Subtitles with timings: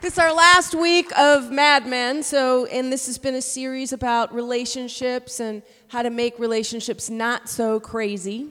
[0.00, 2.22] This is our last week of Mad Men.
[2.22, 7.50] So, and this has been a series about relationships and how to make relationships not
[7.50, 8.48] so crazy.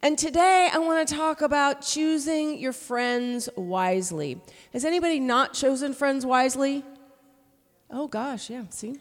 [0.00, 4.40] And today I want to talk about choosing your friends wisely.
[4.72, 6.84] Has anybody not chosen friends wisely?
[7.90, 9.00] Oh gosh, yeah, see?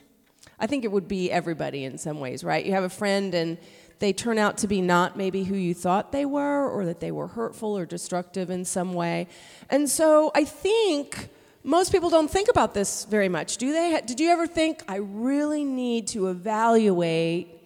[0.60, 2.66] I think it would be everybody in some ways, right?
[2.66, 3.60] You have a friend and
[4.00, 7.12] they turn out to be not maybe who you thought they were, or that they
[7.12, 9.28] were hurtful or destructive in some way.
[9.70, 11.30] And so I think
[11.66, 14.00] most people don't think about this very much, do they?
[14.06, 17.60] Did you ever think, I really need to evaluate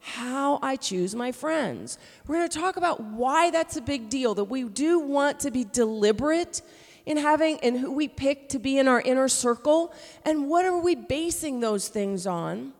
[0.00, 1.96] how I choose my friends?
[2.26, 5.52] We're going to talk about why that's a big deal, that we do want to
[5.52, 6.62] be deliberate
[7.06, 10.78] in having and who we pick to be in our inner circle, and what are
[10.80, 12.72] we basing those things on,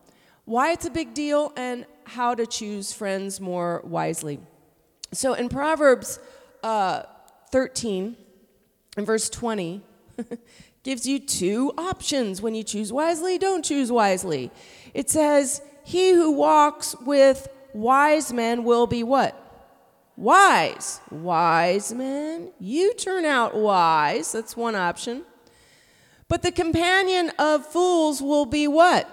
[0.43, 4.39] why it's a big deal, and how to choose friends more wisely.
[5.13, 6.19] So in Proverbs
[6.63, 7.03] uh,
[7.51, 8.17] 13,
[8.97, 9.81] in verse 20,
[10.83, 14.51] gives you two options when you choose wisely, don't choose wisely.
[14.93, 19.41] It says, He who walks with wise men will be what?
[20.15, 21.01] Wise.
[21.11, 22.51] Wise men.
[22.59, 24.31] You turn out wise.
[24.31, 25.23] That's one option.
[26.27, 29.09] But the companion of fools will be what?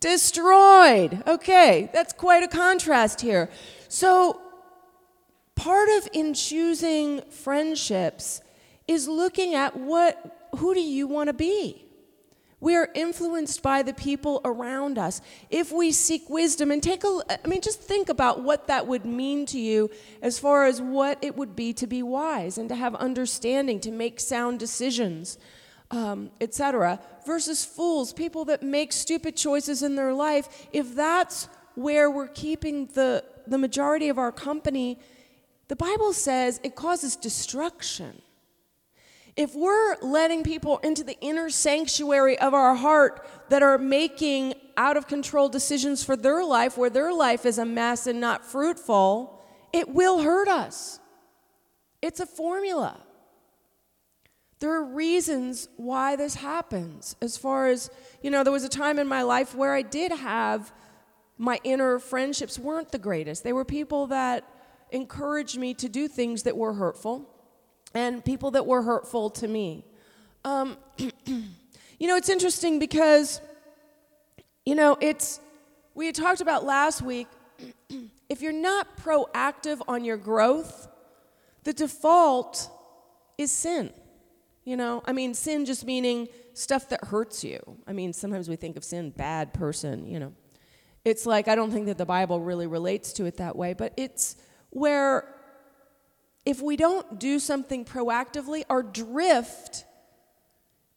[0.00, 1.22] Destroyed.
[1.26, 3.50] Okay, that's quite a contrast here.
[3.88, 4.40] So,
[5.56, 8.42] part of in choosing friendships
[8.88, 11.84] is looking at what who do you want to be?
[12.60, 15.20] We are influenced by the people around us.
[15.48, 19.04] If we seek wisdom and take a, I mean, just think about what that would
[19.04, 19.90] mean to you
[20.22, 23.92] as far as what it would be to be wise and to have understanding, to
[23.92, 25.38] make sound decisions,
[25.92, 26.98] um, etc.
[27.24, 30.66] Versus fools, people that make stupid choices in their life.
[30.72, 34.98] If that's where we're keeping the, the majority of our company,
[35.68, 38.20] the Bible says it causes destruction
[39.38, 44.96] if we're letting people into the inner sanctuary of our heart that are making out
[44.96, 49.40] of control decisions for their life, where their life is a mess and not fruitful,
[49.72, 50.98] it will hurt us.
[52.02, 53.00] It's a formula.
[54.58, 57.14] There are reasons why this happens.
[57.22, 57.90] As far as,
[58.20, 60.72] you know, there was a time in my life where I did have
[61.36, 63.44] my inner friendships weren't the greatest.
[63.44, 64.42] They were people that
[64.90, 67.32] encouraged me to do things that were hurtful
[67.94, 69.84] and people that were hurtful to me.
[70.44, 70.76] Um,
[71.26, 73.40] you know, it's interesting because,
[74.64, 75.40] you know, it's,
[75.94, 77.26] we had talked about last week,
[78.28, 80.88] if you're not proactive on your growth,
[81.64, 82.70] the default
[83.36, 83.92] is sin.
[84.64, 87.58] You know, I mean, sin just meaning stuff that hurts you.
[87.86, 90.34] I mean, sometimes we think of sin, bad person, you know.
[91.04, 93.94] It's like, I don't think that the Bible really relates to it that way, but
[93.96, 94.36] it's
[94.70, 95.37] where
[96.48, 99.84] if we don't do something proactively, our drift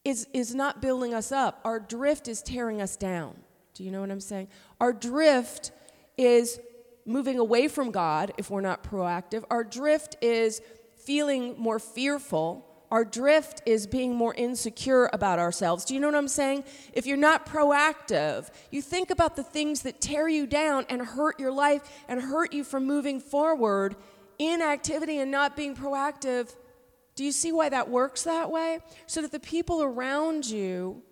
[0.06, 1.60] is, is not building us up.
[1.66, 3.36] Our drift is tearing us down.
[3.74, 4.48] Do you know what I'm saying?
[4.80, 5.74] Our drift
[6.18, 6.58] is
[7.06, 9.44] moving away from God if we're not proactive.
[9.52, 10.62] Our drift is
[10.96, 12.66] feeling more fearful.
[12.90, 15.84] Our drift is being more insecure about ourselves.
[15.84, 16.64] Do you know what I'm saying?
[16.94, 21.42] If you're not proactive, you think about the things that tear you down and hurt
[21.42, 23.98] your life and hurt you from moving forward,
[24.50, 26.56] inactivity and not being proactive,
[27.16, 28.80] do you see why that works that way?
[29.06, 31.04] So that the people around you,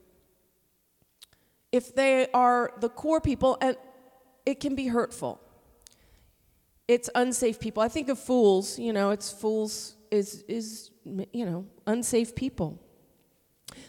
[1.72, 3.78] if they are the core people, and
[4.46, 5.40] it can be hurtful.
[6.88, 7.84] It's unsafe people.
[7.84, 12.82] I think of fools, you know, it's fools is is you know, unsafe people.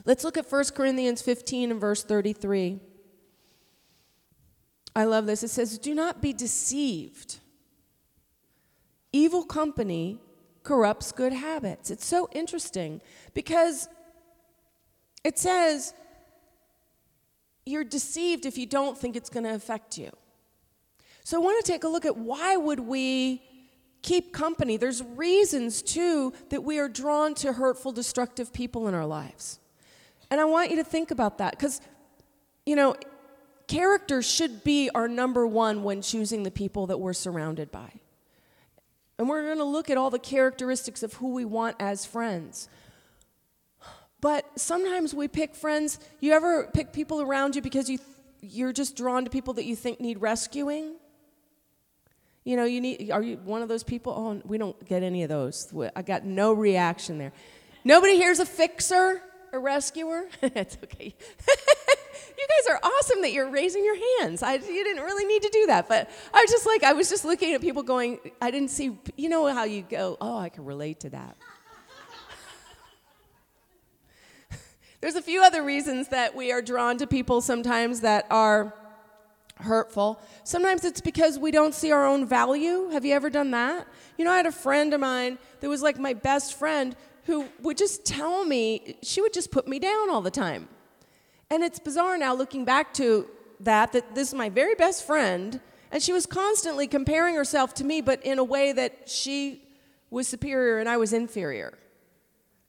[0.05, 2.81] Let's look at 1 Corinthians 15 and verse 33.
[4.95, 5.43] I love this.
[5.43, 7.39] It says, Do not be deceived.
[9.13, 10.19] Evil company
[10.63, 11.91] corrupts good habits.
[11.91, 13.01] It's so interesting
[13.35, 13.89] because
[15.25, 15.95] it says
[17.67, 20.11] you're deceived if you don't think it's going to affect you.
[21.25, 23.43] So I want to take a look at why would we
[24.03, 24.77] keep company?
[24.77, 29.61] There's reasons too that we are drawn to hurtful, destructive people in our lives.
[30.31, 31.81] And I want you to think about that because
[32.67, 32.95] you know,
[33.67, 37.91] character should be our number one when choosing the people that we're surrounded by.
[39.21, 42.71] And we're going to look at all the characteristics of who we want as friends.
[44.23, 45.99] But sometimes we pick friends.
[46.21, 47.99] You ever pick people around you because you
[48.41, 50.95] you're just drawn to people that you think need rescuing?
[52.45, 54.15] You know, you need are you one of those people?
[54.17, 55.71] Oh, we don't get any of those.
[55.95, 57.33] I got no reaction there.
[57.85, 59.21] Nobody here's a fixer,
[59.53, 60.29] a rescuer.
[60.41, 61.15] it's okay.
[62.39, 64.43] you guys are awesome that you're raising your hands.
[64.43, 67.09] I, you didn't really need to do that, but I was just like, I was
[67.09, 70.49] just looking at people going, I didn't see, you know how you go, oh, I
[70.49, 71.37] can relate to that.
[75.01, 78.75] There's a few other reasons that we are drawn to people sometimes that are
[79.57, 80.21] hurtful.
[80.45, 82.89] Sometimes it's because we don't see our own value.
[82.91, 83.87] Have you ever done that?
[84.17, 87.47] You know, I had a friend of mine that was like my best friend who
[87.61, 90.69] would just tell me, she would just put me down all the time.
[91.51, 93.29] And it's bizarre now looking back to
[93.61, 95.61] that, that this is my very best friend,
[95.91, 99.65] and she was constantly comparing herself to me, but in a way that she
[100.11, 101.77] was superior and I was inferior.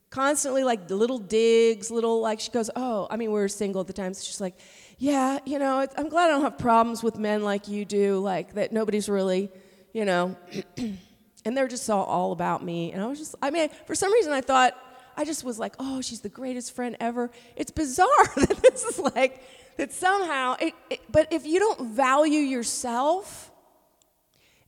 [0.09, 3.87] Constantly like little digs, little like, she goes, Oh, I mean, we were single at
[3.87, 4.59] the time, so she's like,
[4.97, 8.53] Yeah, you know, I'm glad I don't have problems with men like you do, like
[8.55, 9.49] that nobody's really,
[9.93, 10.35] you know.
[11.45, 12.91] and they're just all, all about me.
[12.91, 14.75] And I was just, I mean, for some reason I thought,
[15.17, 17.31] I just was like, oh, she's the greatest friend ever.
[17.55, 19.43] It's bizarre that this is like,
[19.77, 23.51] that somehow, it, it, but if you don't value yourself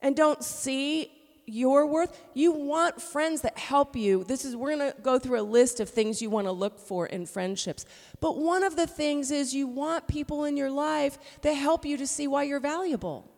[0.01, 1.11] and don't see
[1.45, 4.23] your worth, you want friends that help you.
[4.23, 7.25] This is, we're gonna go through a list of things you wanna look for in
[7.25, 7.85] friendships.
[8.21, 11.97] But one of the things is you want people in your life that help you
[11.97, 13.29] to see why you're valuable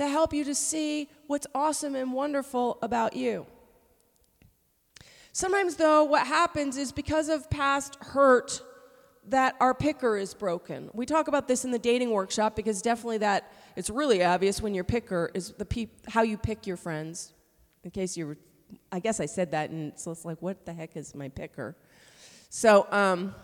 [0.00, 3.46] that help you to see what's awesome and wonderful about you.
[5.32, 8.62] Sometimes, though, what happens is because of past hurt,
[9.28, 10.90] that our picker is broken.
[10.92, 14.74] We talk about this in the dating workshop because definitely that it's really obvious when
[14.74, 17.32] your picker is the how you pick your friends.
[17.84, 18.38] In case you were,
[18.90, 21.76] I guess I said that, and so it's like, what the heck is my picker?
[22.48, 23.34] So, um,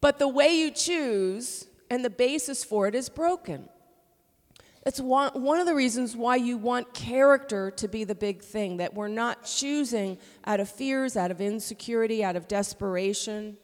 [0.00, 3.68] but the way you choose and the basis for it is broken.
[4.88, 8.94] It's one, of the reasons why you want character to be the big thing, that
[8.94, 13.58] we're not choosing out of fears, out of insecurity, out of desperation.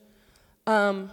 [0.67, 1.11] Um,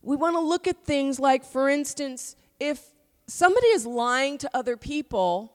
[0.00, 2.82] we want to look at things like, for instance, if
[3.26, 5.52] somebody is lying to other people,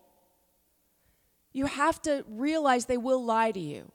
[1.51, 3.91] you have to realize they will lie to you.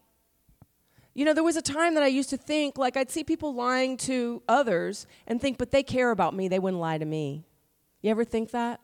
[1.14, 3.54] You know, there was a time that I used to think, like, I'd see people
[3.54, 7.44] lying to others and think, but they care about me, they wouldn't lie to me.
[8.02, 8.80] You ever think that?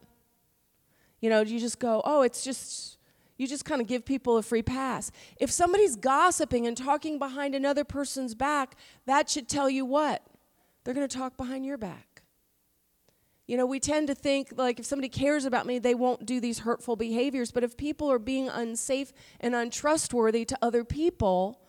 [1.23, 2.99] You know, you just go, oh, it's just,
[3.39, 5.11] you just kind of give people a free pass.
[5.39, 8.77] If somebody's gossiping and talking behind another person's back,
[9.07, 10.23] that should tell you what?
[10.85, 12.23] They're going to talk behind your back.
[13.47, 16.41] You know, we tend to think like if somebody cares about me, they won't do
[16.41, 17.53] these hurtful behaviors.
[17.53, 21.61] But if people are being unsafe and untrustworthy to other people,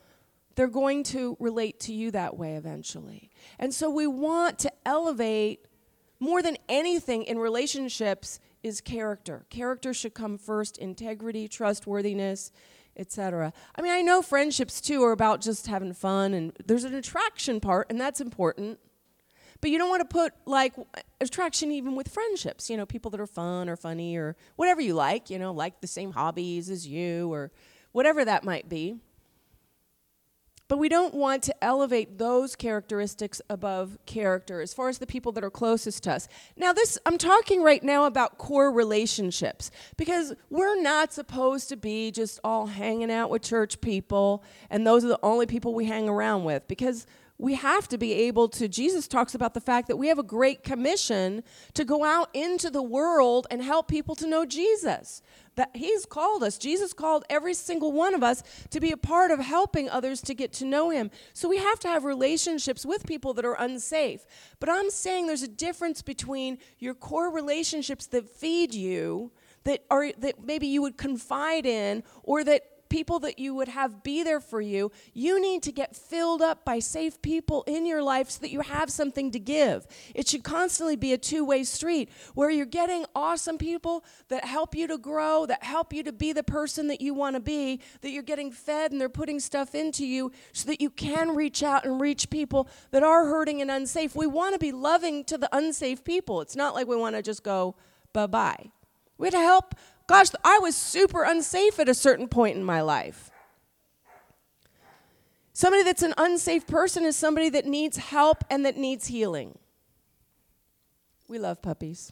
[0.55, 3.29] they're going to relate to you that way eventually.
[3.59, 5.65] And so we want to elevate
[6.19, 9.45] more than anything in relationships is character.
[9.49, 12.51] Character should come first, integrity, trustworthiness,
[12.97, 13.53] etc.
[13.75, 17.59] I mean, I know friendships too are about just having fun and there's an attraction
[17.59, 18.79] part and that's important.
[19.61, 20.73] But you don't want to put like
[21.21, 24.93] attraction even with friendships, you know, people that are fun or funny or whatever you
[24.93, 27.51] like, you know, like the same hobbies as you or
[27.93, 28.97] whatever that might be.
[30.69, 35.31] But we don't want to elevate those characteristics above character as far as the people
[35.33, 36.27] that are closest to us.
[36.55, 42.11] Now, this, I'm talking right now about core relationships because we're not supposed to be
[42.11, 46.07] just all hanging out with church people and those are the only people we hang
[46.07, 47.05] around with because
[47.37, 50.23] we have to be able to jesus talks about the fact that we have a
[50.23, 51.43] great commission
[51.73, 55.21] to go out into the world and help people to know jesus.
[55.55, 59.31] That he's called us jesus called every single one of us to be a part
[59.31, 61.11] of helping others to get to know him.
[61.33, 64.25] So we have to have relationships with people that are unsafe.
[64.59, 69.31] But i'm saying there's a difference between your core relationships that feed you
[69.63, 72.63] that are that maybe you would confide in or that
[72.93, 76.63] people that you would have be there for you, you need to get filled up
[76.63, 79.87] by safe people in your life so that you have something to give.
[80.13, 84.75] It should constantly be a two way street where you're getting awesome people that help
[84.75, 87.81] you to grow, that help you to be the person that you want to be,
[88.01, 91.63] that you're getting fed and they're putting stuff into you so that you can reach
[91.63, 94.15] out and reach people that are hurting and unsafe.
[94.15, 96.41] We want to be loving to the unsafe people.
[96.41, 97.75] It's not like we want to just go
[98.13, 98.69] bye bye.
[99.17, 99.75] We have to help
[100.07, 103.31] Gosh, I was super unsafe at a certain point in my life.
[105.53, 109.57] Somebody that's an unsafe person is somebody that needs help and that needs healing.
[111.29, 112.11] We love puppies.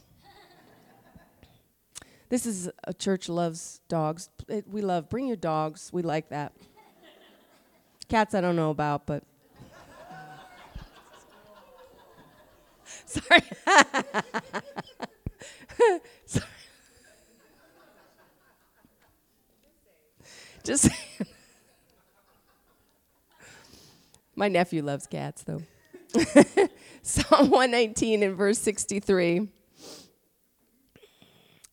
[2.28, 4.30] this is a church loves dogs.
[4.48, 5.90] It, we love bring your dogs.
[5.92, 6.52] We like that.
[8.08, 9.24] Cats I don't know about, but
[13.06, 13.42] Sorry.
[13.66, 14.04] Sorry.
[20.62, 20.88] Just
[24.34, 25.62] My nephew loves cats though.
[27.02, 29.48] Psalm 119 and verse 63.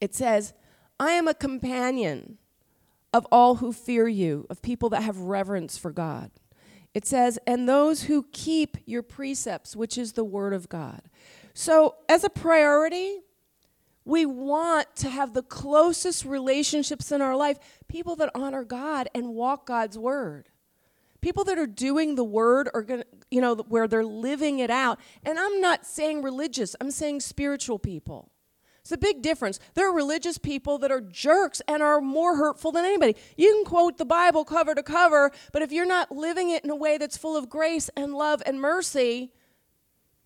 [0.02, 0.54] It says,
[1.00, 2.38] I am a companion
[3.14, 6.32] of all who fear you, of people that have reverence for God.
[6.94, 11.02] It says, and those who keep your precepts, which is the word of God.
[11.54, 13.20] So, as a priority,
[14.06, 19.30] we want to have the closest relationships in our life, people that honor God and
[19.30, 20.50] walk God's word.
[21.22, 24.70] People that are doing the word are going to, you know, where they're living it
[24.70, 25.00] out.
[25.24, 28.32] And I'm not saying religious, I'm saying spiritual people.
[28.82, 29.60] It's a big difference.
[29.76, 33.16] There are religious people that are jerks and are more hurtful than anybody.
[33.38, 36.70] You can quote the Bible cover to cover, but if you're not living it in
[36.70, 39.32] a way that's full of grace and love and mercy,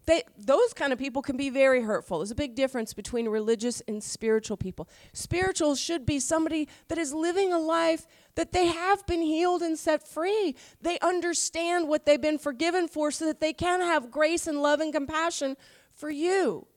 [0.06, 2.20] they, those kind of people can be very hurtful.
[2.20, 4.90] There's a big difference between religious and spiritual people.
[5.14, 8.06] Spiritual should be somebody that is living a life
[8.36, 10.56] that they have been healed and set free.
[10.82, 14.82] They understand what they've been forgiven for so that they can have grace and love
[14.82, 15.56] and compassion
[15.94, 16.68] for you.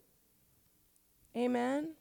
[1.37, 1.95] Amen.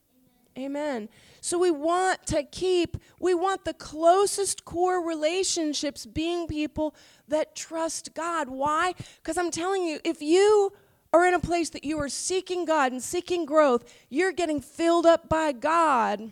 [0.58, 1.10] Amen.
[1.42, 6.96] So we want to keep, we want the closest core relationships being people
[7.28, 8.48] that trust God.
[8.48, 8.94] Why?
[9.18, 10.72] Because I'm telling you, if you
[11.16, 15.06] are in a place that you are seeking God and seeking growth, you're getting filled
[15.06, 16.32] up by God, you're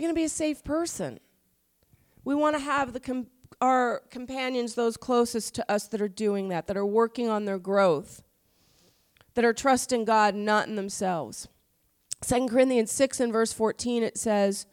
[0.00, 1.20] going to be a safe person.
[2.24, 3.28] We want to have the com-
[3.60, 7.58] our companions, those closest to us that are doing that, that are working on their
[7.58, 8.22] growth
[9.34, 11.48] that are trusting God, not in themselves.
[12.26, 14.66] 2 Corinthians 6 and verse 14, it says,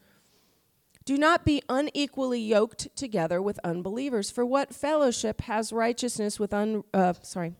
[1.04, 4.30] Do not be unequally yoked together with unbelievers.
[4.30, 7.54] For what fellowship has righteousness with un, uh, sorry,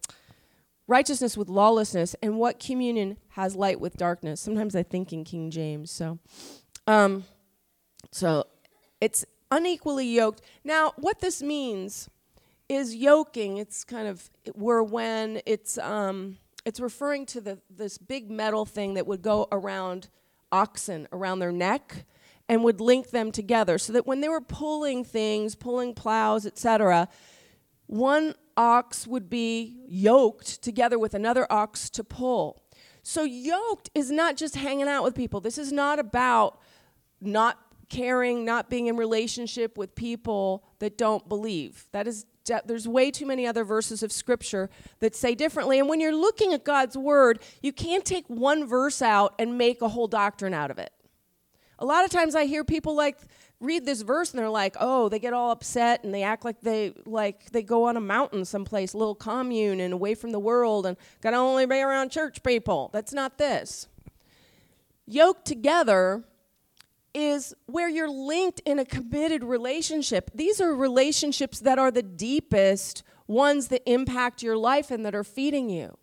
[0.86, 4.40] righteousness with lawlessness, and what communion has light with darkness?
[4.40, 5.90] Sometimes I think in King James.
[5.90, 6.18] So,
[6.86, 7.24] um,
[8.10, 8.44] so
[9.00, 10.42] it's unequally yoked.
[10.64, 12.08] Now, what this means
[12.68, 13.58] is yoking.
[13.58, 18.94] It's kind of where when it's um, it's referring to the, this big metal thing
[18.94, 20.08] that would go around
[20.50, 22.04] oxen, around their neck,
[22.48, 27.08] and would link them together so that when they were pulling things, pulling plows, etc.,
[27.86, 32.62] one ox would be yoked together with another ox to pull.
[33.02, 35.40] So, yoked is not just hanging out with people.
[35.40, 36.60] This is not about
[37.20, 41.86] not caring, not being in relationship with people that don't believe.
[41.92, 42.26] That is
[42.64, 44.68] there's way too many other verses of scripture
[44.98, 45.78] that say differently.
[45.78, 49.80] And when you're looking at God's word, you can't take one verse out and make
[49.80, 50.90] a whole doctrine out of it.
[51.78, 53.18] A lot of times I hear people like
[53.62, 56.60] read this verse and they're like, "Oh, they get all upset and they act like
[56.60, 60.84] they like they go on a mountain someplace, little commune and away from the world
[60.84, 63.88] and got to only be around church people." That's not this.
[65.06, 66.24] Yoked together
[67.14, 70.30] is where you're linked in a committed relationship.
[70.34, 75.24] These are relationships that are the deepest ones that impact your life and that are
[75.24, 75.96] feeding you.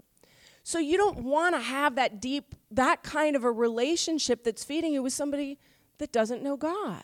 [0.64, 4.94] So you don't want to have that deep, that kind of a relationship that's feeding
[4.94, 5.58] you with somebody
[5.98, 7.04] that doesn't know God.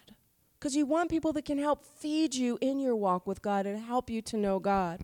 [0.66, 3.86] Because you want people that can help feed you in your walk with God and
[3.86, 5.02] help you to know God.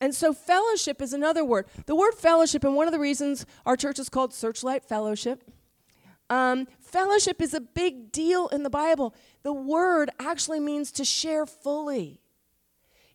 [0.00, 1.66] And so, fellowship is another word.
[1.84, 5.44] The word fellowship, and one of the reasons our church is called Searchlight Fellowship,
[6.30, 9.14] um, fellowship is a big deal in the Bible.
[9.42, 12.21] The word actually means to share fully.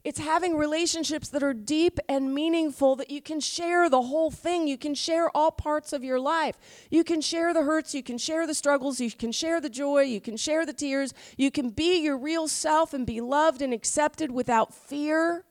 [0.08, 4.66] It's having relationships that are deep and meaningful that you can share the whole thing.
[4.66, 6.58] You can share all parts of your life.
[6.90, 10.04] You can share the hurts, you can share the struggles, you can share the joy,
[10.04, 11.14] you can share the tears.
[11.36, 15.44] You can be your real self and be loved and accepted without fear.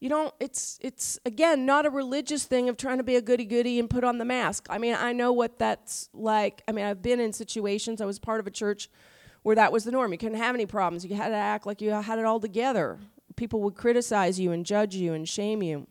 [0.00, 3.44] You don't, it's, it's again, not a religious thing of trying to be a goody
[3.44, 4.68] goody and put on the mask.
[4.70, 6.62] I mean, I know what that's like.
[6.66, 8.88] I mean, I've been in situations, I was part of a church
[9.42, 10.12] where that was the norm.
[10.12, 11.04] You couldn't have any problems.
[11.04, 12.98] You had to act like you had it all together.
[13.36, 15.86] People would criticize you and judge you and shame you.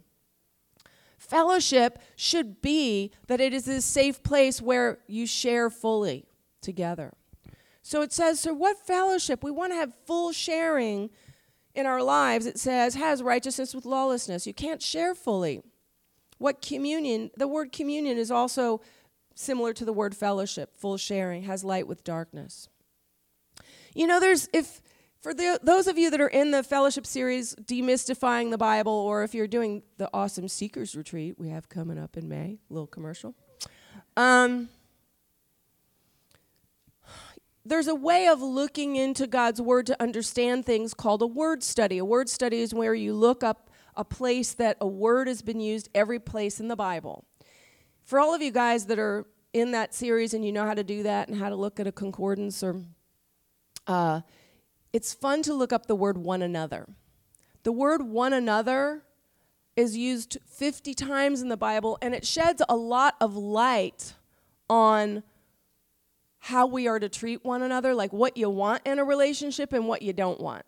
[1.18, 6.26] Fellowship should be that it is a safe place where you share fully
[6.62, 7.14] together.
[7.84, 9.44] So it says, so what fellowship?
[9.44, 11.10] We want to have full sharing
[11.74, 14.46] in our lives, it says, has righteousness with lawlessness.
[14.46, 15.62] You can't share fully.
[16.38, 18.82] What communion, the word communion is also
[19.36, 22.68] similar to the word fellowship, full sharing, has light with darkness.
[23.94, 24.82] You know, there's, if,
[25.20, 29.24] for the, those of you that are in the fellowship series, Demystifying the Bible, or
[29.24, 33.36] if you're doing the awesome Seekers Retreat we have coming up in May, little commercial.
[34.16, 34.70] Um,
[37.66, 41.98] there's a way of looking into God's word to understand things called a word study.
[41.98, 45.60] A word study is where you look up a place that a word has been
[45.60, 47.26] used every place in the Bible.
[48.04, 50.84] For all of you guys that are in that series and you know how to
[50.84, 52.82] do that and how to look at a concordance or
[53.88, 54.22] uh,
[54.94, 56.88] it's fun to look up the word one another.
[57.64, 59.04] The word one another
[59.76, 64.16] is used 50 times in the Bible and it sheds a lot of light
[64.70, 65.24] on
[66.40, 69.88] how we are to treat one another, like what you want in a relationship and
[69.88, 70.66] what you don't want.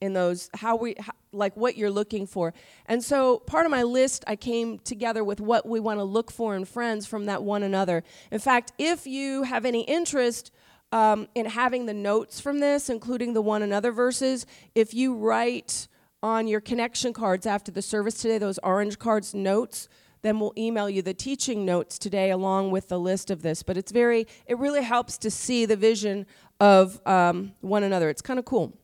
[0.00, 2.54] in those how we how, like what you're looking for
[2.86, 6.30] and so part of my list i came together with what we want to look
[6.30, 10.52] for in friends from that one another in fact if you have any interest
[10.92, 15.88] um, in having the notes from this including the one another verses if you write
[16.22, 19.88] on your connection cards after the service today those orange cards notes
[20.22, 23.76] then we'll email you the teaching notes today along with the list of this but
[23.76, 26.26] it's very it really helps to see the vision
[26.60, 28.76] of um, one another it's kind of cool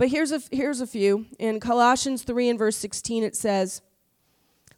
[0.00, 1.26] but here's a, here's a few.
[1.38, 3.82] In Colossians 3 and verse 16, it says,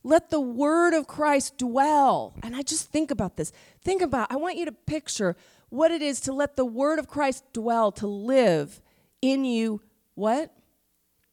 [0.02, 2.35] Let the word of Christ dwell.
[2.43, 3.52] And I just think about this.
[3.85, 5.37] Think about, I want you to picture
[5.73, 8.83] what it is to let the word of Christ dwell, to live
[9.23, 9.81] in you,
[10.14, 10.55] what?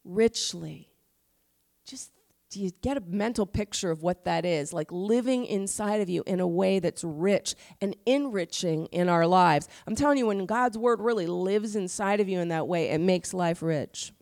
[0.06, 0.88] Richly.
[1.86, 2.14] Just
[2.50, 4.72] do you get a mental picture of what that is?
[4.72, 9.68] Like living inside of you in a way that's rich and enriching in our lives.
[9.86, 13.02] I'm telling you, when God's word really lives inside of you in that way, it
[13.02, 14.14] makes life rich.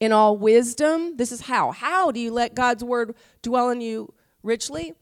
[0.00, 1.72] In all wisdom, this is how.
[1.72, 4.94] How do you let God's word dwell in you richly?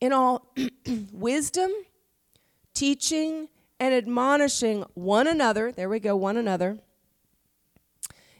[0.00, 0.52] In all
[1.12, 1.70] wisdom,
[2.76, 3.48] teaching,
[3.80, 5.72] and admonishing one another.
[5.72, 6.78] There we go, one another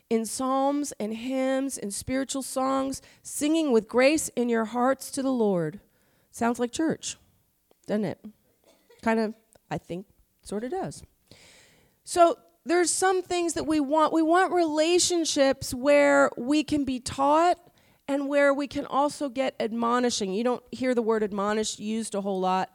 [0.09, 5.33] in psalms and hymns and spiritual songs, singing with grace in your hearts to the
[5.33, 5.81] Lord.
[6.31, 7.17] Sounds like church,
[7.87, 8.25] doesn't it?
[9.03, 9.35] Kind of,
[9.71, 10.07] I think,
[10.43, 11.03] sort of does.
[12.05, 14.13] So there's some things that we want.
[14.13, 17.59] We want relationships where we can be taught
[18.09, 20.33] and where we can also get admonishing.
[20.33, 22.71] You don't hear the word admonish used a whole lot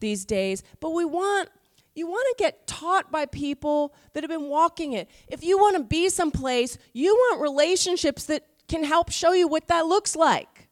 [0.00, 1.48] these days, but we want
[1.96, 5.08] you want to get taught by people that have been walking it.
[5.28, 9.68] If you want to be someplace, you want relationships that can help show you what
[9.68, 10.68] that looks like.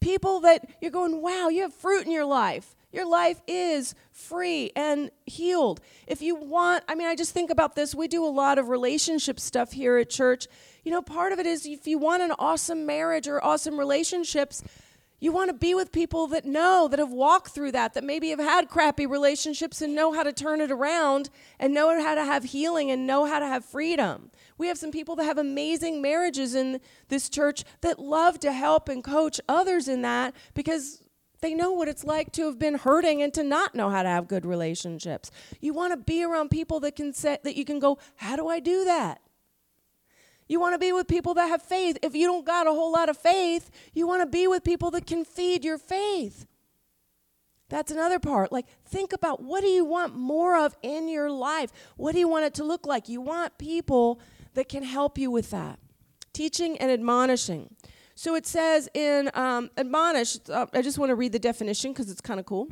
[0.00, 2.76] People that you're going, wow, you have fruit in your life.
[2.92, 5.80] Your life is free and healed.
[6.06, 7.94] If you want, I mean, I just think about this.
[7.94, 10.46] We do a lot of relationship stuff here at church.
[10.84, 14.62] You know, part of it is if you want an awesome marriage or awesome relationships,
[15.18, 18.30] you want to be with people that know, that have walked through that, that maybe
[18.30, 22.24] have had crappy relationships and know how to turn it around and know how to
[22.24, 24.30] have healing and know how to have freedom.
[24.58, 28.88] We have some people that have amazing marriages in this church that love to help
[28.88, 31.02] and coach others in that because
[31.40, 34.08] they know what it's like to have been hurting and to not know how to
[34.08, 35.30] have good relationships.
[35.60, 38.48] You want to be around people that can say that you can go, "How do
[38.48, 39.20] I do that?"
[40.48, 41.98] You want to be with people that have faith.
[42.02, 44.90] If you don't got a whole lot of faith, you want to be with people
[44.92, 46.46] that can feed your faith.
[47.68, 48.52] That's another part.
[48.52, 51.72] Like, think about what do you want more of in your life?
[51.96, 53.08] What do you want it to look like?
[53.08, 54.20] You want people
[54.54, 55.80] that can help you with that.
[56.32, 57.74] Teaching and admonishing.
[58.14, 62.10] So it says in um, admonish, uh, I just want to read the definition because
[62.10, 62.68] it's kind of cool.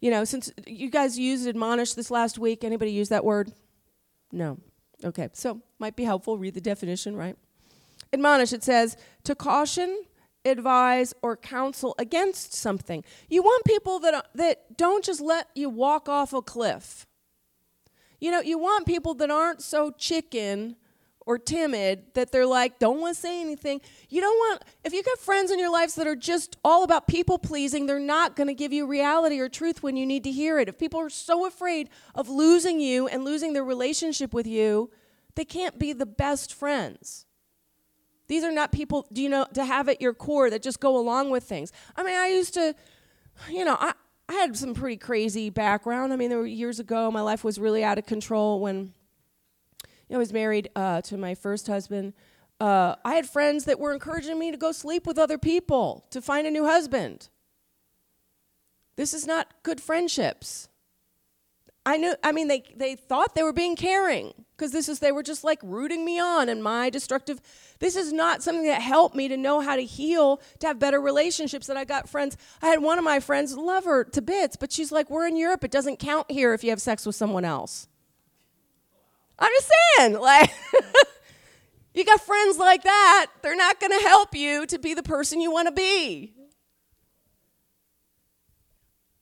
[0.00, 3.52] You know, since you guys used admonish this last week, anybody use that word?
[4.32, 4.58] No.
[5.04, 6.38] Okay, so might be helpful.
[6.38, 7.36] Read the definition, right?
[8.12, 10.04] Admonish, it says to caution,
[10.44, 13.04] advise, or counsel against something.
[13.28, 17.06] You want people that, that don't just let you walk off a cliff.
[18.20, 20.76] You know, you want people that aren't so chicken
[21.26, 23.80] or timid that they're like, don't want to say anything.
[24.08, 27.08] You don't want, if you got friends in your lives that are just all about
[27.08, 30.30] people pleasing, they're not going to give you reality or truth when you need to
[30.30, 30.68] hear it.
[30.68, 34.88] If people are so afraid of losing you and losing their relationship with you,
[35.34, 37.26] they can't be the best friends.
[38.28, 40.96] These are not people, do you know, to have at your core that just go
[40.96, 41.72] along with things.
[41.96, 42.74] I mean, I used to,
[43.50, 43.92] you know, I,
[44.28, 46.12] I had some pretty crazy background.
[46.12, 48.92] I mean, there were years ago, my life was really out of control when
[50.12, 52.12] I was married uh, to my first husband.
[52.60, 56.22] Uh, I had friends that were encouraging me to go sleep with other people, to
[56.22, 57.28] find a new husband.
[58.96, 60.68] This is not good friendships.
[61.84, 65.12] I knew, I mean, they, they thought they were being caring because this is, they
[65.12, 67.40] were just like rooting me on and my destructive.
[67.78, 71.00] This is not something that helped me to know how to heal, to have better
[71.00, 71.68] relationships.
[71.68, 72.36] That I got friends.
[72.60, 75.36] I had one of my friends, love her to bits, but she's like, we're in
[75.36, 75.62] Europe.
[75.62, 77.86] It doesn't count here if you have sex with someone else.
[79.38, 80.50] I'm just saying, like,
[81.94, 85.40] you got friends like that, they're not going to help you to be the person
[85.40, 86.32] you want to be.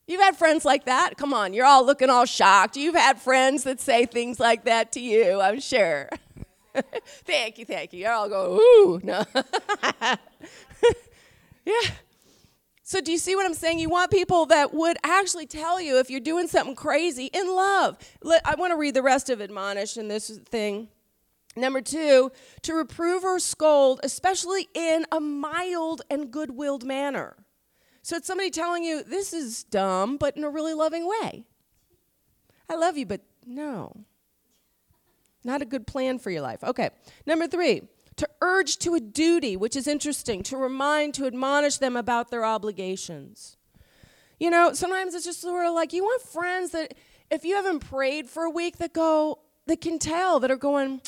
[0.06, 1.16] You've had friends like that?
[1.16, 2.76] Come on, you're all looking all shocked.
[2.76, 6.10] You've had friends that say things like that to you, I'm sure.
[7.24, 8.00] thank you, thank you.
[8.00, 9.24] You're all going, ooh, no.
[11.64, 11.90] yeah.
[12.86, 13.78] So, do you see what I'm saying?
[13.78, 17.96] You want people that would actually tell you if you're doing something crazy in love.
[18.44, 20.88] I want to read the rest of Admonish in this thing.
[21.56, 27.36] Number two, to reprove or scold, especially in a mild and good willed manner.
[28.02, 31.44] So, it's somebody telling you, this is dumb, but in a really loving way.
[32.68, 34.04] I love you, but no.
[35.42, 36.62] Not a good plan for your life.
[36.62, 36.90] Okay.
[37.24, 41.96] Number three, to urge to a duty, which is interesting, to remind, to admonish them
[41.96, 43.56] about their obligations.
[44.38, 46.94] You know, sometimes it's just sort of like you want friends that,
[47.30, 51.00] if you haven't prayed for a week, that go, that can tell, that are going,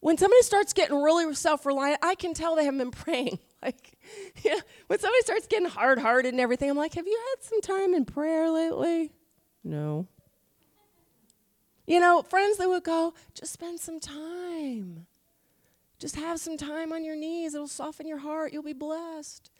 [0.00, 3.38] when somebody starts getting really self reliant, I can tell they haven't been praying.
[3.62, 3.98] like,
[4.42, 7.60] yeah, when somebody starts getting hard hearted and everything, I'm like, have you had some
[7.60, 9.12] time in prayer lately?
[9.64, 10.06] No.
[11.86, 15.06] You know, friends that would go, just spend some time.
[15.98, 17.54] Just have some time on your knees.
[17.54, 18.52] It'll soften your heart.
[18.52, 19.50] You'll be blessed.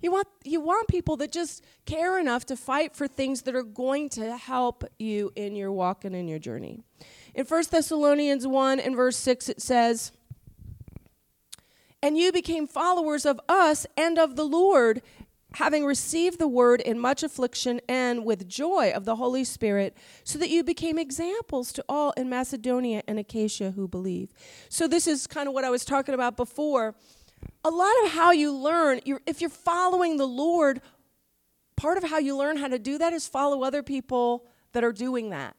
[0.00, 3.62] You want, you want people that just care enough to fight for things that are
[3.62, 6.80] going to help you in your walk and in your journey.
[7.34, 10.12] In 1 Thessalonians 1 and verse 6, it says,
[12.02, 15.00] And you became followers of us and of the Lord,
[15.56, 20.38] having received the word in much affliction and with joy of the Holy Spirit, so
[20.38, 24.32] that you became examples to all in Macedonia and Achaia who believe.
[24.68, 26.94] So, this is kind of what I was talking about before.
[27.64, 30.82] A lot of how you learn, you're, if you're following the Lord,
[31.74, 34.92] part of how you learn how to do that is follow other people that are
[34.92, 35.56] doing that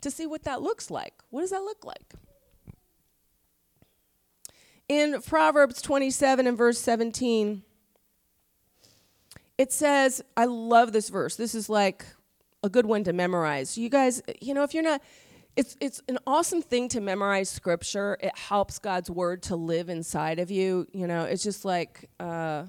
[0.00, 1.12] to see what that looks like.
[1.28, 2.14] What does that look like?
[4.88, 7.64] In Proverbs 27 and verse 17,
[9.58, 11.36] it says, I love this verse.
[11.36, 12.04] This is like
[12.62, 13.78] a good one to memorize.
[13.78, 15.00] You guys, you know, if you're not,
[15.56, 18.18] it's, it's an awesome thing to memorize scripture.
[18.20, 20.86] It helps God's word to live inside of you.
[20.92, 22.64] You know, it's just like uh,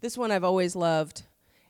[0.00, 1.22] this one I've always loved.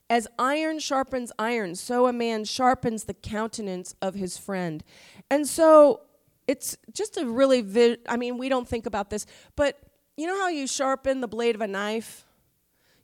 [0.08, 4.82] As iron sharpens iron, so a man sharpens the countenance of his friend.
[5.30, 6.02] And so
[6.46, 9.78] it's just a really, vi- I mean, we don't think about this, but
[10.16, 12.26] you know how you sharpen the blade of a knife?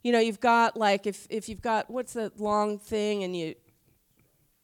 [0.03, 3.55] You know, you've got like if if you've got what's the long thing and you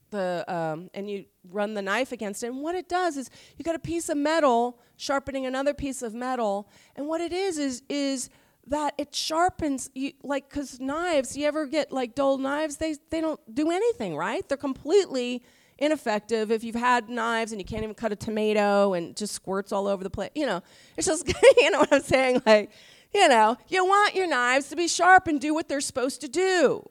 [0.09, 3.63] the um, and you run the knife against it, and what it does is you
[3.63, 7.83] got a piece of metal sharpening another piece of metal, and what it is is
[7.89, 8.29] is
[8.67, 12.77] that it sharpens you like because knives you ever get like dull knives?
[12.77, 14.47] They they don't do anything right?
[14.47, 15.43] They're completely
[15.79, 19.71] ineffective if you've had knives and you can't even cut a tomato and just squirts
[19.71, 20.59] all over the place you know
[20.97, 22.41] it's just you know what i'm saying?
[22.47, 22.71] Like
[23.17, 26.27] you know, you want your knives to be sharp and do what they're supposed to
[26.27, 26.87] do.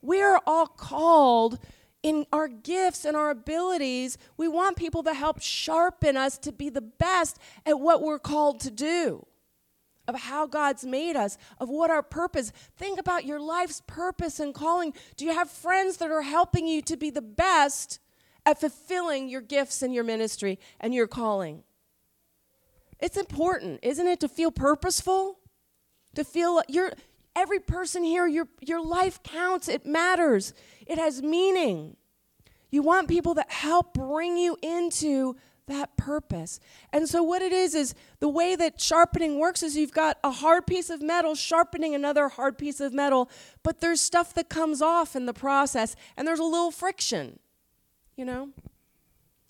[0.00, 1.60] We're all called
[2.02, 4.18] in our gifts and our abilities.
[4.36, 8.58] We want people to help sharpen us to be the best at what we're called
[8.60, 9.24] to do,
[10.08, 12.52] of how God's made us, of what our purpose.
[12.76, 14.92] Think about your life's purpose and calling.
[15.16, 18.00] Do you have friends that are helping you to be the best
[18.44, 21.62] at fulfilling your gifts and your ministry and your calling?
[22.98, 25.38] It's important, isn't it, to feel purposeful?
[26.14, 26.92] To feel you're
[27.34, 29.68] every person here your your life counts.
[29.68, 30.52] It matters.
[30.86, 31.96] It has meaning.
[32.70, 36.58] You want people that help bring you into that purpose.
[36.92, 40.30] And so what it is is the way that sharpening works is you've got a
[40.30, 43.30] hard piece of metal sharpening another hard piece of metal
[43.62, 47.38] but there's stuff that comes off in the process and there's a little friction
[48.16, 48.50] you know?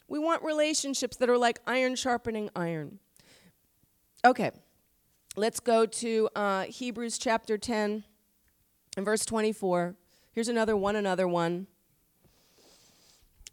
[0.07, 2.99] We want relationships that are like iron sharpening iron.
[4.25, 4.51] Okay
[5.35, 8.05] Let's go to uh, Hebrews chapter 10
[8.99, 9.95] and verse 24.
[10.31, 11.69] Here's another one, another one.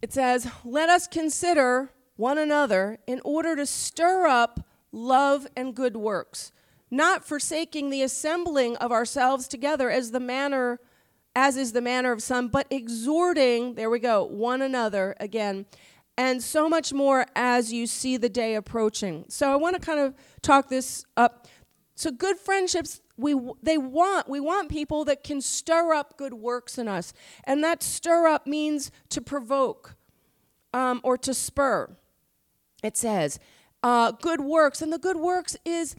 [0.02, 4.60] It says, Let us consider one another in order to stir up
[4.92, 6.52] love and good works,
[6.92, 10.82] not forsaking the assembling of ourselves together as the manner
[11.34, 15.66] as is the manner of some, but exhorting, there we go, one another again,
[16.20, 19.24] and so much more as you see the day approaching.
[19.30, 21.48] So I want to kind of talk this up.
[22.00, 26.78] So good friendships we they want we want people that can stir up good works
[26.78, 27.12] in us,
[27.44, 29.98] and that stir up means to provoke
[30.74, 31.94] um, or to spur.
[32.82, 33.38] It says
[33.84, 35.98] uh, good works, and the good works is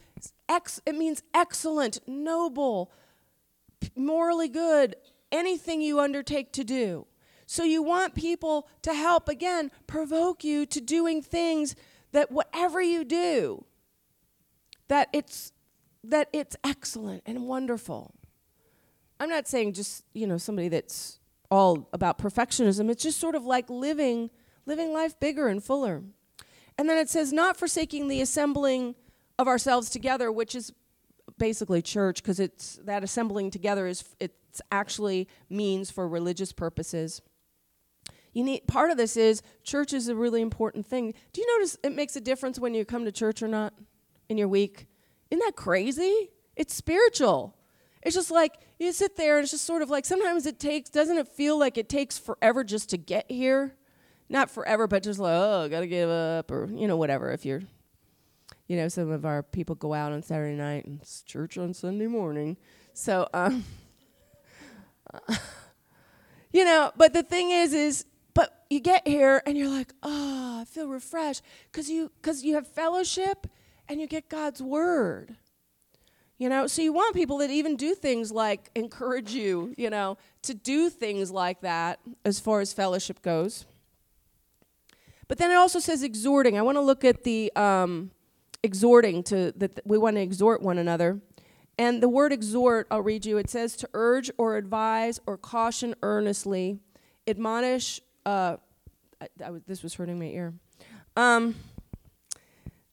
[0.48, 0.80] ex.
[0.86, 2.90] It means excellent, noble,
[3.94, 4.96] morally good.
[5.30, 7.06] Anything you undertake to do.
[7.44, 11.76] So you want people to help again provoke you to doing things
[12.12, 13.66] that whatever you do,
[14.88, 15.52] that it's
[16.04, 18.14] that it's excellent and wonderful.
[19.18, 21.18] I'm not saying just, you know, somebody that's
[21.50, 22.90] all about perfectionism.
[22.90, 24.30] It's just sort of like living
[24.66, 26.02] living life bigger and fuller.
[26.78, 28.94] And then it says not forsaking the assembling
[29.38, 30.72] of ourselves together, which is
[31.38, 37.20] basically church because it's that assembling together is it's actually means for religious purposes.
[38.32, 41.14] You need part of this is church is a really important thing.
[41.32, 43.74] Do you notice it makes a difference when you come to church or not
[44.28, 44.86] in your week?
[45.30, 46.30] Isn't that crazy?
[46.56, 47.56] It's spiritual.
[48.02, 50.90] It's just like you sit there and it's just sort of like sometimes it takes,
[50.90, 53.74] doesn't it feel like it takes forever just to get here?
[54.28, 57.62] Not forever, but just like, oh, gotta give up, or, you know, whatever, if you're
[58.70, 61.74] you know, some of our people go out on Saturday night and it's church on
[61.74, 62.56] Sunday morning.
[62.94, 63.64] So, um,
[66.52, 70.60] you know, but the thing is, is, but you get here and you're like, oh,
[70.60, 73.48] I feel refreshed because you, cause you have fellowship
[73.90, 75.34] and you get God's word.
[76.38, 80.16] You know, so you want people that even do things like encourage you, you know,
[80.42, 83.66] to do things like that as far as fellowship goes.
[85.28, 86.56] But then it also says exhorting.
[86.56, 88.12] I want to look at the um,
[88.62, 91.20] exhorting to that we want to exhort one another.
[91.76, 93.38] And the word exhort, I'll read you.
[93.38, 96.78] It says to urge or advise or caution earnestly,
[97.26, 98.00] admonish.
[98.24, 98.56] Uh,
[99.20, 100.54] I, I, this was hurting my ear.
[101.16, 101.56] Um,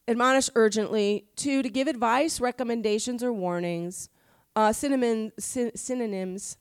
[0.08, 1.26] admonish urgently.
[1.36, 4.08] Two, to give advice, recommendations, or warnings.
[4.56, 6.56] Uh, synonym, sy- synonyms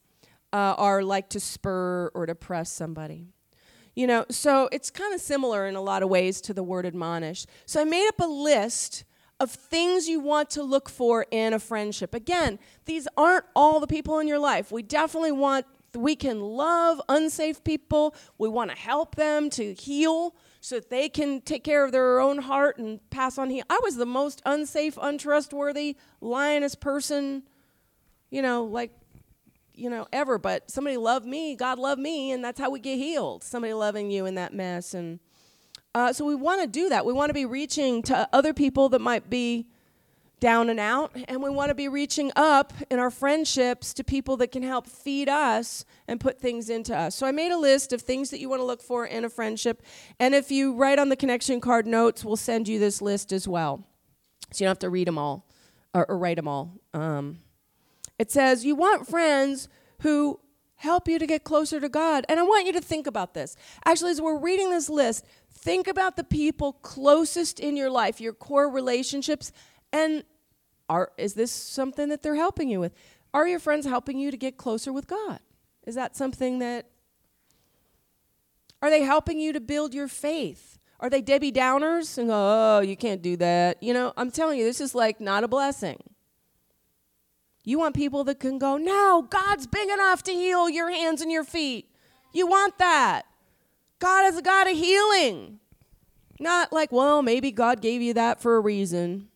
[0.53, 3.29] uh, are like to spur or to press somebody.
[3.95, 6.85] You know, so it's kind of similar in a lot of ways to the word
[6.85, 7.47] admonish.
[7.65, 9.05] So I made up a list
[9.39, 12.13] of things you want to look for in a friendship.
[12.13, 14.71] Again, these aren't all the people in your life.
[14.71, 18.13] We definitely want, we can love unsafe people.
[18.37, 20.35] We want to help them to heal
[20.67, 23.63] so that they can take care of their own heart and pass on healing.
[23.69, 27.43] I was the most unsafe, untrustworthy, lioness person,
[28.29, 28.91] you know, like,
[29.73, 30.37] you know, ever.
[30.37, 33.45] But somebody loved me, God loved me, and that's how we get healed.
[33.45, 34.93] Somebody loving you in that mess.
[34.93, 35.21] And
[35.95, 37.05] uh, so we want to do that.
[37.05, 39.67] We want to be reaching to other people that might be
[40.39, 44.37] down and out, and we want to be reaching up in our friendships to people
[44.37, 47.15] that can help feed us and put things into us.
[47.15, 49.29] So I made a list of things that you want to look for in a
[49.29, 49.81] friendship,
[50.19, 53.47] and if you write on the connection card notes, we'll send you this list as
[53.47, 53.83] well.
[54.51, 55.45] So you don't have to read them all
[55.93, 56.71] or, or write them all.
[56.93, 57.39] Um,
[58.19, 59.67] it says you want friends
[60.01, 60.39] who
[60.77, 62.25] help you to get closer to God.
[62.29, 63.55] And I want you to think about this.
[63.83, 68.33] Actually, as we're reading this list, think about the people closest in your life, your
[68.33, 69.51] core relationships,
[69.91, 70.23] and
[70.89, 72.93] are is this something that they're helping you with?
[73.33, 75.39] Are your friends helping you to get closer with God?
[75.85, 76.85] Is that something that
[78.81, 80.77] are they helping you to build your faith?
[80.99, 83.81] Are they Debbie Downers and go, oh, you can't do that?
[83.81, 86.01] You know, I'm telling you, this is like not a blessing.
[87.63, 91.31] You want people that can go, no, God's big enough to heal your hands and
[91.31, 91.89] your feet.
[92.33, 93.23] You want that.
[93.99, 95.59] God is a God of healing.
[96.39, 99.27] Not like, well, maybe God gave you that for a reason.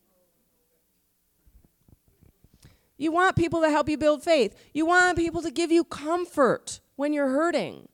[3.02, 4.54] You want people to help you build faith.
[4.76, 7.90] You want people to give you comfort when you're hurting.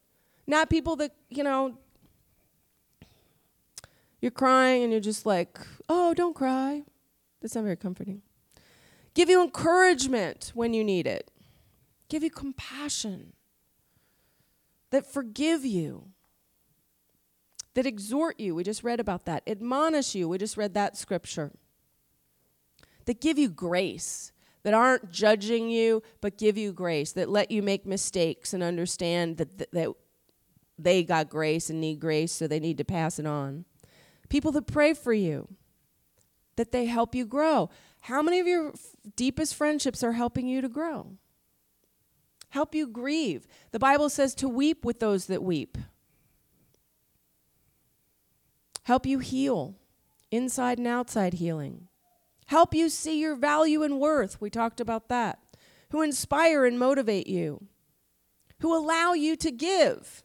[0.45, 1.77] Not people that, you know,
[4.19, 6.83] you're crying and you're just like, oh, don't cry.
[7.41, 8.21] That's not very comforting.
[9.13, 11.31] Give you encouragement when you need it.
[12.09, 13.31] Give you compassion.
[14.89, 16.09] That forgive you.
[17.75, 18.55] That exhort you.
[18.55, 19.43] We just read about that.
[19.47, 20.27] Admonish you.
[20.27, 21.53] We just read that scripture.
[23.05, 24.33] That give you grace
[24.67, 29.37] that aren't judging you, but give you grace, that let you make mistakes and understand
[29.37, 29.87] that, that, that
[30.77, 33.63] they got grace and need grace, so they need to pass it on.
[34.27, 35.47] People that pray for you,
[36.57, 37.69] that they help you grow.
[38.01, 38.79] How many of your f-
[39.15, 41.13] deepest friendships are helping you to grow?
[42.49, 43.47] Help you grieve.
[43.71, 45.77] The Bible says to weep with those that weep.
[48.83, 49.75] Help you heal,
[50.29, 51.86] inside and outside healing
[52.47, 54.41] help you see your value and worth.
[54.41, 55.39] We talked about that.
[55.91, 57.63] Who inspire and motivate you,
[58.59, 60.23] who allow you to give.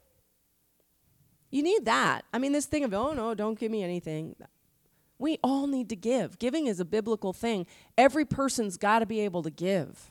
[1.50, 2.24] You need that.
[2.32, 4.34] I mean, this thing of, oh no, don't give me anything.
[5.18, 6.38] We all need to give.
[6.38, 7.66] Giving is a biblical thing.
[7.96, 10.10] Every person's got to be able to give.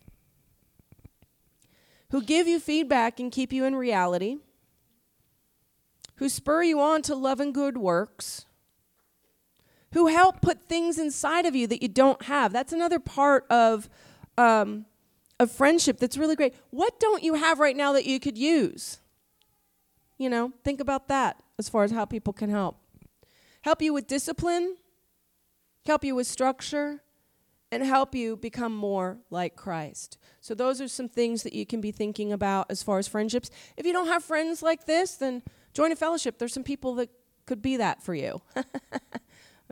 [2.11, 4.37] Who give you feedback and keep you in reality.
[6.15, 8.45] Who spur you on to love and good works
[9.93, 12.53] who help put things inside of you that you don't have.
[12.53, 13.89] That's another part of
[14.37, 14.85] um,
[15.39, 16.53] of friendship that's really great.
[16.69, 18.99] What don't you have right now that you could use?
[20.17, 22.77] You know, think about that as far as how people can help.
[23.63, 24.77] Help you with discipline,
[25.85, 27.01] help you with structure,
[27.71, 30.17] and help you become more like Christ.
[30.41, 33.49] So, those are some things that you can be thinking about as far as friendships.
[33.77, 35.41] If you don't have friends like this, then
[35.73, 36.37] join a fellowship.
[36.37, 37.09] There's some people that
[37.45, 38.41] could be that for you.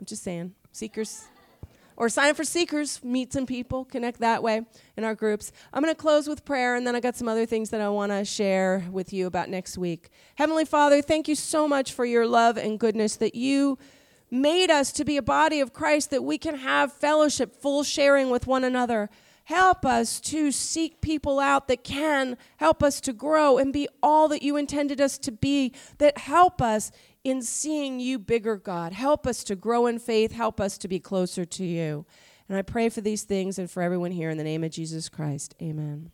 [0.00, 1.26] I'm just saying, seekers.
[1.94, 4.62] Or sign up for Seekers, meet some people, connect that way
[4.96, 5.52] in our groups.
[5.74, 7.90] I'm going to close with prayer, and then I got some other things that I
[7.90, 10.08] want to share with you about next week.
[10.36, 13.76] Heavenly Father, thank you so much for your love and goodness that you
[14.30, 18.30] made us to be a body of Christ, that we can have fellowship, full sharing
[18.30, 19.10] with one another.
[19.44, 24.28] Help us to seek people out that can help us to grow and be all
[24.28, 26.90] that you intended us to be, that help us
[27.24, 28.92] in seeing you bigger, God.
[28.92, 30.32] Help us to grow in faith.
[30.32, 32.06] Help us to be closer to you.
[32.48, 35.08] And I pray for these things and for everyone here in the name of Jesus
[35.08, 35.54] Christ.
[35.62, 36.10] Amen.